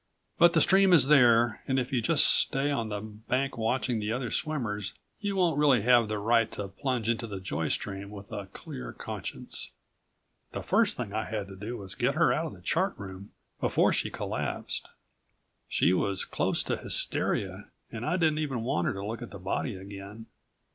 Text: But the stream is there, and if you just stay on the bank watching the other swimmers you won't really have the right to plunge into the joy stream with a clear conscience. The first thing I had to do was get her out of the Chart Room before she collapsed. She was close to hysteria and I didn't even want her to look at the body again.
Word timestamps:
But 0.39 0.53
the 0.53 0.61
stream 0.61 0.93
is 0.93 1.09
there, 1.09 1.61
and 1.67 1.77
if 1.77 1.91
you 1.93 2.01
just 2.01 2.25
stay 2.25 2.71
on 2.71 2.89
the 2.89 3.01
bank 3.01 3.55
watching 3.55 3.99
the 3.99 4.11
other 4.11 4.31
swimmers 4.31 4.95
you 5.19 5.35
won't 5.35 5.59
really 5.59 5.83
have 5.83 6.07
the 6.07 6.17
right 6.17 6.49
to 6.53 6.69
plunge 6.69 7.07
into 7.07 7.27
the 7.27 7.39
joy 7.39 7.67
stream 7.67 8.09
with 8.09 8.31
a 8.31 8.47
clear 8.47 8.93
conscience. 8.93 9.69
The 10.53 10.63
first 10.63 10.97
thing 10.97 11.13
I 11.13 11.25
had 11.25 11.45
to 11.49 11.55
do 11.55 11.77
was 11.77 11.93
get 11.93 12.15
her 12.15 12.33
out 12.33 12.47
of 12.47 12.53
the 12.53 12.61
Chart 12.61 12.97
Room 12.97 13.29
before 13.59 13.93
she 13.93 14.09
collapsed. 14.09 14.89
She 15.67 15.93
was 15.93 16.25
close 16.25 16.63
to 16.63 16.77
hysteria 16.77 17.69
and 17.91 18.03
I 18.03 18.17
didn't 18.17 18.39
even 18.39 18.63
want 18.63 18.87
her 18.87 18.93
to 18.93 19.05
look 19.05 19.21
at 19.21 19.29
the 19.29 19.37
body 19.37 19.75
again. 19.75 20.25